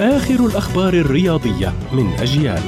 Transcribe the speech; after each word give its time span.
آخر 0.00 0.46
الأخبار 0.46 0.94
الرياضية 0.94 1.72
من 1.92 2.06
أجيال. 2.12 2.62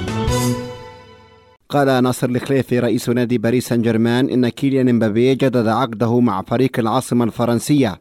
قال 1.69 2.03
ناصر 2.03 2.29
الخليفي 2.29 2.79
رئيس 2.79 3.09
نادي 3.09 3.39
باريس 3.39 3.69
سان 3.69 3.83
جيرمان 3.83 4.31
إن 4.31 4.49
كيليان 4.49 4.89
امبابي 4.89 5.35
جدد 5.35 5.67
عقده 5.67 6.21
مع 6.21 6.43
فريق 6.43 6.79
العاصمة 6.79 7.25
الفرنسية. 7.25 7.99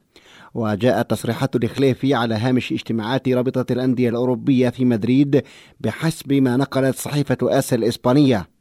وجاءت 0.54 1.10
تصريحات 1.10 1.56
الخليفي 1.56 2.14
على 2.14 2.36
هامش 2.36 2.72
اجتماعات 2.72 3.30
رابطة 3.30 3.74
الأندية 3.74 4.10
الأوروبية 4.10 4.70
في 4.70 4.86
مدريد 4.86 5.44
بحسب 5.80 6.34
ما 6.34 6.58
نقلت 6.58 6.96
صحيفة 6.96 7.38
آسا 7.44 7.76
الإسبانية. 7.76 8.53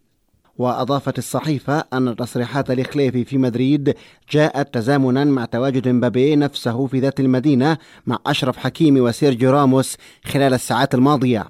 وأضافت 0.59 1.19
الصحيفة 1.19 1.84
أن 1.93 2.16
تصريحات 2.16 2.71
الخليفي 2.71 3.25
في 3.25 3.39
مدريد 3.39 3.95
جاءت 4.30 4.75
تزامنا 4.75 5.25
مع 5.25 5.45
تواجد 5.45 5.89
مبابي 5.89 6.37
نفسه 6.37 6.87
في 6.87 7.01
ذات 7.01 7.21
المدينة 7.21 7.79
مع 8.07 8.19
أشرف 8.27 8.57
حكيمي 8.57 9.01
وسيرجيو 9.01 9.51
راموس 9.51 9.96
خلال 10.25 10.55
الساعات 10.55 10.95
الماضية. 10.95 11.46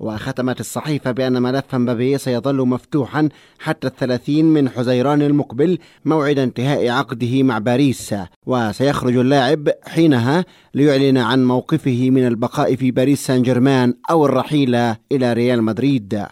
وختمت 0.00 0.60
الصحيفة 0.60 1.10
بأن 1.10 1.42
ملف 1.42 1.74
مبابي 1.74 2.18
سيظل 2.18 2.56
مفتوحا 2.68 3.28
حتى 3.58 3.86
الثلاثين 3.86 4.44
من 4.44 4.68
حزيران 4.68 5.22
المقبل 5.22 5.78
موعد 6.04 6.38
انتهاء 6.38 6.88
عقده 6.88 7.42
مع 7.42 7.58
باريس. 7.58 8.14
وسيخرج 8.46 9.16
اللاعب 9.16 9.68
حينها 9.86 10.44
ليعلن 10.74 11.18
عن 11.18 11.44
موقفه 11.44 12.10
من 12.10 12.26
البقاء 12.26 12.76
في 12.76 12.90
باريس 12.90 13.26
سان 13.26 13.42
جيرمان 13.42 13.94
أو 14.10 14.26
الرحيل 14.26 14.74
إلى 15.12 15.32
ريال 15.32 15.62
مدريد. 15.62 16.22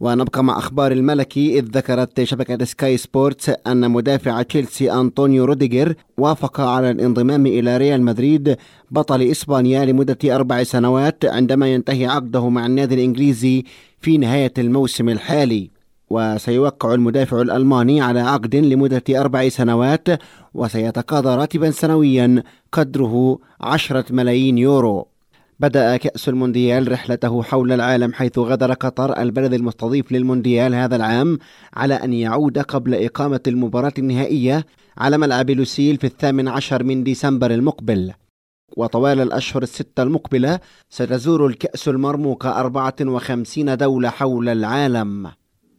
ونبقى 0.00 0.44
مع 0.44 0.58
أخبار 0.58 0.92
الملكي 0.92 1.58
إذ 1.58 1.64
ذكرت 1.64 2.22
شبكة 2.22 2.64
سكاي 2.64 2.96
سبورتس 2.96 3.50
أن 3.66 3.90
مدافع 3.90 4.42
تشيلسي 4.42 4.92
أنطونيو 4.92 5.44
روديجر 5.44 5.94
وافق 6.18 6.60
على 6.60 6.90
الانضمام 6.90 7.46
إلى 7.46 7.76
ريال 7.76 8.02
مدريد 8.02 8.56
بطل 8.90 9.22
إسبانيا 9.22 9.84
لمدة 9.84 10.36
أربع 10.36 10.62
سنوات 10.62 11.24
عندما 11.24 11.74
ينتهي 11.74 12.06
عقده 12.06 12.48
مع 12.48 12.66
النادي 12.66 12.94
الإنجليزي 12.94 13.64
في 14.00 14.18
نهاية 14.18 14.52
الموسم 14.58 15.08
الحالي. 15.08 15.70
وسيوقع 16.10 16.94
المدافع 16.94 17.40
الألماني 17.40 18.00
على 18.00 18.20
عقد 18.20 18.56
لمدة 18.56 19.02
أربع 19.10 19.48
سنوات 19.48 20.08
وسيتقاضى 20.54 21.34
راتبا 21.36 21.70
سنويا 21.70 22.42
قدره 22.72 23.38
عشرة 23.60 24.04
ملايين 24.10 24.58
يورو. 24.58 25.09
بدأ 25.60 25.96
كأس 25.96 26.28
المونديال 26.28 26.92
رحلته 26.92 27.42
حول 27.42 27.72
العالم 27.72 28.12
حيث 28.12 28.38
غادر 28.38 28.72
قطر 28.72 29.18
البلد 29.22 29.54
المستضيف 29.54 30.12
للمونديال 30.12 30.74
هذا 30.74 30.96
العام 30.96 31.38
على 31.74 31.94
أن 31.94 32.12
يعود 32.12 32.58
قبل 32.58 32.94
إقامة 32.94 33.40
المباراة 33.46 33.92
النهائية 33.98 34.66
على 34.98 35.18
ملعب 35.18 35.50
لوسيل 35.50 35.96
في 35.96 36.06
الثامن 36.06 36.48
عشر 36.48 36.84
من 36.84 37.04
ديسمبر 37.04 37.50
المقبل. 37.50 38.12
وطوال 38.76 39.20
الأشهر 39.20 39.62
الستة 39.62 40.02
المقبلة 40.02 40.60
ستزور 40.90 41.46
الكأس 41.46 41.88
المرموقة 41.88 42.60
54 42.60 43.76
دولة 43.76 44.08
حول 44.08 44.48
العالم. 44.48 45.30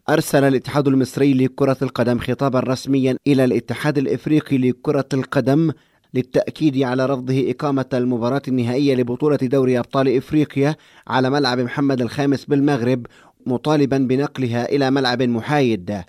أرسل 0.09 0.43
الاتحاد 0.43 0.87
المصري 0.87 1.33
لكرة 1.33 1.77
القدم 1.81 2.19
خطابا 2.19 2.59
رسميا 2.59 3.17
إلى 3.27 3.43
الاتحاد 3.43 3.97
الإفريقي 3.97 4.57
لكرة 4.57 5.07
القدم 5.13 5.71
للتأكيد 6.13 6.83
على 6.83 7.05
رفضه 7.05 7.51
إقامة 7.51 7.85
المباراة 7.93 8.41
النهائية 8.47 8.95
لبطولة 8.95 9.37
دوري 9.37 9.79
أبطال 9.79 10.17
إفريقيا 10.17 10.75
على 11.07 11.29
ملعب 11.29 11.59
محمد 11.59 12.01
الخامس 12.01 12.45
بالمغرب 12.45 13.05
مطالبا 13.45 13.97
بنقلها 13.97 14.69
إلى 14.69 14.91
ملعب 14.91 15.21
محايد. 15.21 16.01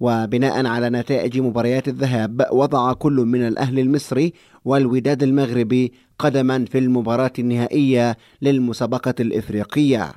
وبناء 0.00 0.66
على 0.66 0.90
نتائج 0.90 1.40
مباريات 1.40 1.88
الذهاب 1.88 2.46
وضع 2.52 2.92
كل 2.92 3.12
من 3.12 3.46
الأهل 3.46 3.78
المصري 3.78 4.32
والوداد 4.64 5.22
المغربي 5.22 5.92
قدما 6.18 6.64
في 6.64 6.78
المباراة 6.78 7.32
النهائية 7.38 8.16
للمسابقة 8.42 9.14
الإفريقية. 9.20 10.12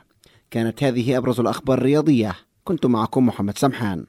كانت 0.51 0.83
هذه 0.83 1.17
أبرز 1.17 1.39
الأخبار 1.39 1.77
الرياضية. 1.77 2.35
كنت 2.63 2.85
معكم 2.85 3.25
محمد 3.25 3.57
سمحان. 3.57 4.05